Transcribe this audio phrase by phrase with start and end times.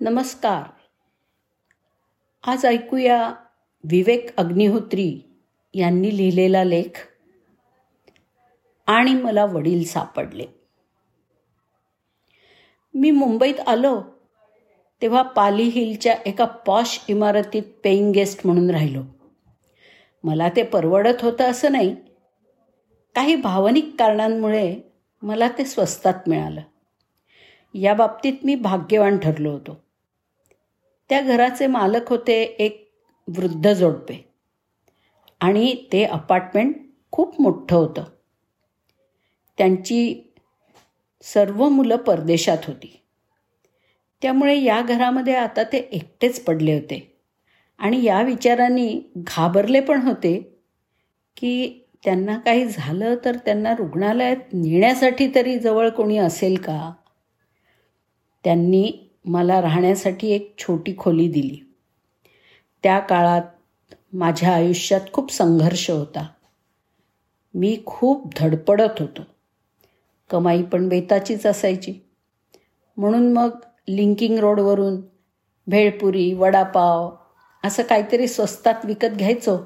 [0.00, 0.62] नमस्कार.
[2.50, 3.34] आज ऐकूया
[3.84, 5.20] विवेक अग्निहोत्री
[5.74, 7.08] यांनी लिहिलेला लेख
[8.86, 10.46] आणि मला वडील सापडले.
[12.94, 14.02] मी मुंबईत आलो
[15.02, 19.02] तेव्हा पाली हिलच्या एका पॉश इमारतीत पेईंग गेस्ट म्हणून राहिलो.
[20.24, 21.96] मला ते परवडत होतं असं नाही.
[23.14, 24.80] काही भावनिक कारणांमुळे
[25.22, 26.60] मला ते स्वस्तात मिळालं.
[27.74, 29.85] या बाबतीत मी भाग्यवान ठरलो होतो.
[31.08, 32.90] त्या घराचे मालक होते एक
[33.28, 34.30] वृद्ध जोडपे.
[35.40, 36.76] आणि ते अपार्टमेंट
[37.12, 38.04] खूप मोठं होतं.
[39.58, 40.22] त्यांची
[41.22, 43.02] सर्व मुलं परदेशात होती.
[44.22, 47.16] त्यामुळे या घरामध्ये आता ते एकटेच पडले होते.
[47.78, 50.58] आणि या विचारांनी घाबरले पण होते
[51.36, 56.92] की त्यांना काही झालं तर त्यांना रुग्णालयात नेण्यासाठी तरी जवळ कोणी असेल का?
[58.44, 61.74] त्यांनी मला राहण्यासाठी एक छोटी खोली दिली.
[62.82, 63.42] त्या काळात
[64.12, 66.26] माझ्या आयुष्यात खूप संघर्ष होता.
[67.54, 69.22] मी खूप धडपडत होतो.
[70.30, 71.94] कमाई पण बेताचीच असायची.
[72.96, 73.50] म्हणून मग
[73.88, 75.00] लिंकिंग रोडवरून
[75.66, 77.10] भेळपुरी वडापाव
[77.64, 79.58] असं काहीतरी स्वस्तात विकत घ्यायचो.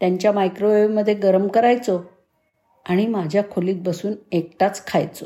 [0.00, 2.00] त्यांच्या मायक्रोवेव्हमध्ये गरम करायचो
[2.84, 5.24] आणि माझ्या खोलीत बसून एकटाच खायचो.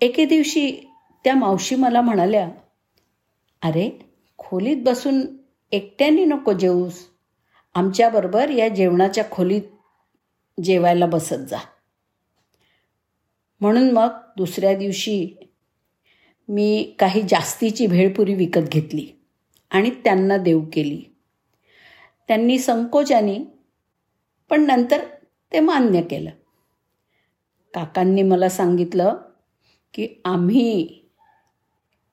[0.00, 0.90] एके दिवशी
[1.24, 2.50] त्या मावशी मला म्हणाल्या
[3.62, 3.98] अरे
[4.38, 5.22] खोलीत बसून
[5.72, 7.06] एकट्याने नको जेवूस
[7.74, 9.62] आमच्याबरोबर या जेवणाच्या खोलीत
[10.64, 11.58] जेवायला बसत जा.
[13.60, 15.36] म्हणून मग दुसऱ्या दिवशी
[16.48, 19.06] मी काही जास्तीची भेळपुरी विकत घेतली
[19.70, 21.02] आणि त्यांना देऊ केली.
[22.28, 23.38] त्यांनी संकोचाने
[24.50, 25.04] पण नंतर
[25.52, 26.30] ते मान्य केलं.
[27.74, 29.16] काकांनी मला सांगितलं
[29.94, 31.00] की आम्ही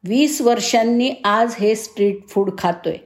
[0.03, 2.97] वीस वर्षांनी आज हे स्ट्रीट फूड खातोय.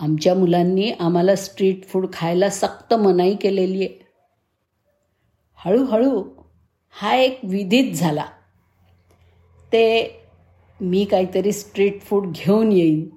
[0.00, 4.06] आमच्या मुलांनी आम्हाला स्ट्रीट फूड खायला सक्त मनाई केलेली आहे.
[5.56, 6.24] हळूहळू
[6.90, 8.24] हा एक विधित झाला.
[9.72, 10.16] ते
[10.80, 13.08] मी काहीतरी स्ट्रीट फूड घेऊन येईन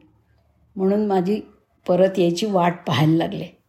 [0.76, 1.42] म्हणून माझी
[1.88, 3.64] परत यायची वाट पाहायला लागले.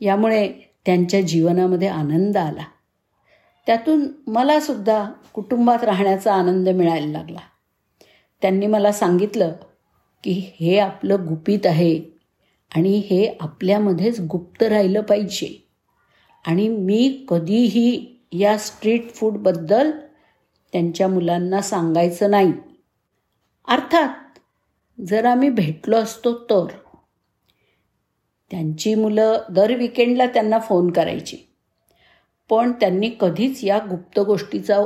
[0.00, 0.52] यामुळे
[0.86, 2.64] त्यांच्या जीवनामध्ये आनंद आला.
[3.66, 7.40] त्यातून मलासुद्धा कुटुंबात राहण्याचा आनंद मिळायला लागला.
[8.42, 9.52] त्यांनी मला सांगितलं
[10.24, 12.00] की हे आपलं गुपित आहे
[12.74, 15.68] आणि हे आपल्यामध्येच गुप्त राहिलं पाहिजे.
[16.46, 19.90] आणि मी कधीही या स्ट्रीट फूडबद्दल
[20.72, 22.52] त्यांच्या मुलांना सांगायचं नाही.
[23.68, 24.38] अर्थात
[25.00, 26.66] जर आम्ही भेटलो असतो तर.
[28.50, 31.36] त्यांची मुलं दर विकेंडला त्यांना फोन करायची.
[32.50, 34.84] पण त्यांनी कधीच या गुप्त गोष्टीचा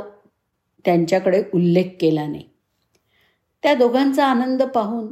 [0.85, 2.49] त्यांच्याकडे उल्लेख केला नाही.
[3.67, 5.07] त्या दोघांचा आनंद पाहून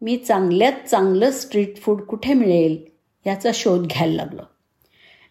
[0.00, 2.84] मी चांगल्यात चांगलं स्ट्रीट फूड कुठे मिळेल
[3.26, 4.42] याचा शोध घ्यायला लागलो.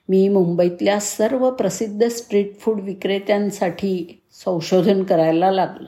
[0.09, 5.87] मी मुंबईतल्या सर्व प्रसिद्ध स्ट्रीट फूड विक्रेत्यांसाठी संशोधन करायला लागलो.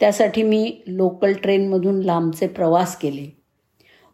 [0.00, 3.36] त्यासाठी मी लोकल ट्रेनमधून लांबचे प्रवास केले.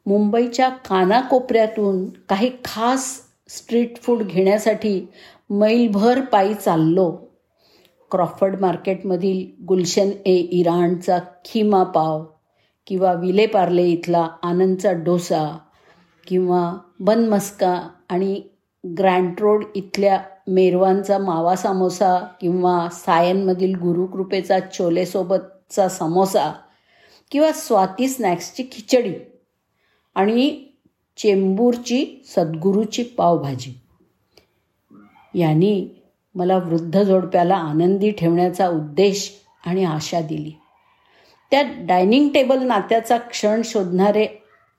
[0.06, 5.06] मुंबईच्या कानाकोपऱ्यातून काही खास स्ट्रीट फूड घेण्यासाठी
[5.50, 7.29] मैलभर पायी चाललो.
[8.10, 12.24] क्रॉफर्ड मार्केटमधील गुलशन ए इराणचा खिमा पाव
[12.86, 15.58] किंवा विलेपार्ले इथला आनंदचा डोसा
[16.26, 18.42] किंवा बनमस्का आणि
[18.98, 26.52] ग्रँट रोड इथल्या मेरवानचा मावा सामोसा किंवा सायनमधील गुरुकृपेचा चोलेसोबतचा समोसा
[27.30, 29.14] किंवा स्वाती स्नॅक्सची खिचडी
[30.14, 30.64] आणि
[31.16, 33.74] चेंबूरची सद्गुरूची पावभाजी.
[35.34, 35.88] यांनी
[36.34, 40.52] मला वृद्ध जोडप्याला आनंदी ठेवण्याचा उद्देश आणि आशा दिली.
[41.50, 44.26] त्या डायनिंग टेबल नात्याचा क्षण शोधणारे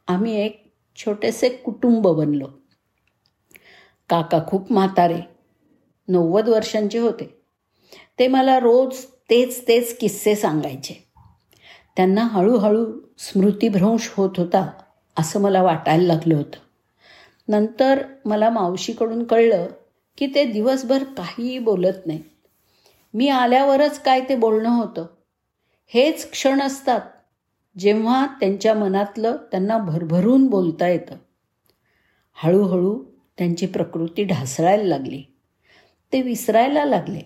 [0.07, 2.45] आम्ही एक छोटेसे कुटुंब बनलो.
[4.09, 5.19] काका खूप म्हातारे
[6.07, 7.41] नव्वद वर्षांचे होते.
[8.19, 11.07] ते मला रोज तेच तेच किस्से सांगायचे.
[11.95, 14.71] त्यांना हळूहळू स्मृतिभ्रंश होत होता
[15.19, 16.57] असं मला वाटायला लागलं होतं.
[17.47, 19.67] नंतर मला मावशीकडून कळलं
[20.17, 22.23] की ते दिवसभर काहीही बोलत नाहीत.
[23.13, 25.05] मी आल्यावरच काय ते बोलणं होतं.
[25.87, 27.01] हेच क्षण असतात
[27.77, 31.15] जेव्हा त्यांच्या मनातलं त्यांना भरभरून बोलता येतं.
[32.33, 33.03] हळूहळू
[33.37, 35.23] त्यांची प्रकृती ढासळायला लागली.
[36.13, 37.21] ते विसरायला लागले.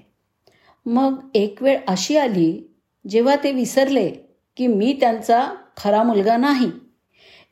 [0.85, 2.63] मग एक वेळ अशी आली
[3.09, 4.09] जेव्हा ते विसरले
[4.57, 6.71] की मी त्यांचा खरा मुलगा नाही.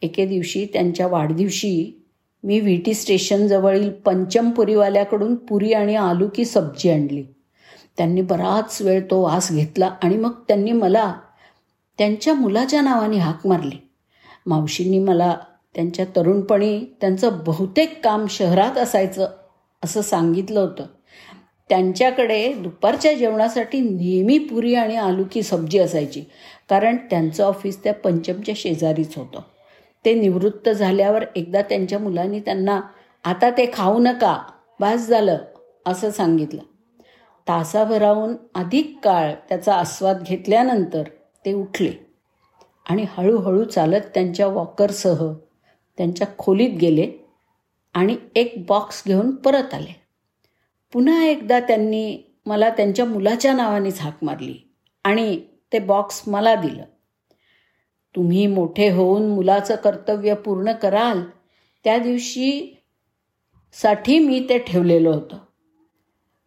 [0.02, 2.03] एके दिवशी त्यांच्या वाढदिवशी
[2.44, 7.24] मी व्ही टी स्टेशनजवळील पंचमपुरीवाल्याकडून पुरी आणि आलू की सब्जी आणली.
[7.98, 11.14] त्यांनी बराच वेळ तो वास घेतला आणि मग त्यांनी मला
[11.98, 13.76] त्यांच्या मुलाच्या नावाने हाक मारली.
[14.46, 15.38] मावशींनी मला
[15.76, 19.28] त्यांच्या तरुणपणी त्यांचं बहुतेक काम शहरात असायचं
[19.84, 20.86] असं सांगितलं होतं.
[21.70, 26.22] त्यांच्याकडे दुपारच्या जेवणासाठी नेहमी पुरी आणि आलू की सब्जी असायची
[26.70, 29.40] कारण त्यांचं ऑफिस त्या पंचमच्या शेजारीच होतं.
[30.06, 32.80] ते निवृत्त झाल्यावर एकदा त्यांच्या मुलांनी त्यांना
[33.24, 34.38] आता ते खाऊ नका
[34.80, 35.38] बास झालं
[35.86, 36.62] असं सांगितलं.
[37.48, 41.04] तासाभराहून अधिक काळ त्याचा आस्वाद घेतल्यानंतर
[41.46, 41.92] ते उठले
[42.90, 45.34] आणि हळूहळू चालत त्यांच्या वॉकरसह
[45.98, 47.12] त्यांच्या खोलीत गेले
[47.94, 50.02] आणि एक बॉक्स घेऊन परत आले.
[50.94, 54.58] पुन्हा एकदा त्यांनी मला त्यांच्या मुलाच्या नावानेच हाक मारली
[55.04, 55.40] आणि
[55.74, 56.84] ते बॉक्स मला दिलं.
[58.16, 61.24] तुम्ही मोठे होऊन मुलाचं कर्तव्य पूर्ण कराल
[61.84, 62.78] त्या दिवशी
[63.74, 65.38] साठी मी ते ठेवलेलं होतं.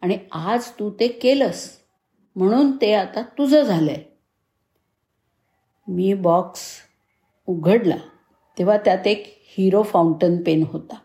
[0.01, 1.69] आणि आज तू ते केलंस
[2.35, 4.03] म्हणून ते आता तुझं झालं आहे
[5.87, 6.61] मी बॉक्स
[7.47, 7.97] उघडला
[8.57, 10.95] तेव्हा त्यात एक हिरो फाउंटन पेन होता.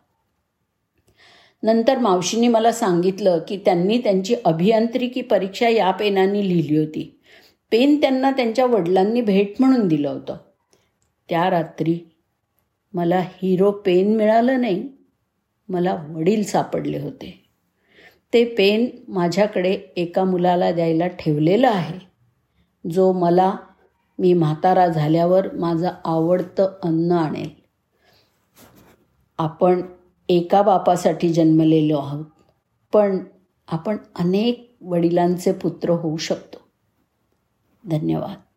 [1.63, 7.21] नंतर मावशींनी मला सांगितलं की त्यांनी त्यांची अभियांत्रिकी परीक्षा या पेनाने लिहिली होती.
[7.71, 10.37] पेन त्यांना त्यांच्या वडिलांनी भेट म्हणून दिलं होतं.
[11.33, 12.01] त्या रात्री
[12.93, 14.89] मला हिरो पेन मिळालं नाही.
[15.69, 17.51] मला वडील सापडले होते.
[18.33, 21.99] ते पेन माझ्याकडे एका मुलाला द्यायला ठेवलेलं आहे.
[22.91, 23.57] जो मला
[24.19, 27.51] मी म्हातारा झाल्यावर माझं आवडतं अन्न आणेल.
[29.39, 29.83] आपण
[30.29, 32.27] एका बापासाठी जन्मलेलो आहोत.
[32.93, 33.19] पण
[33.69, 36.59] आपण अनेक वडिलांचे पुत्र होऊ शकतो.
[37.91, 38.52] धन्यवाद.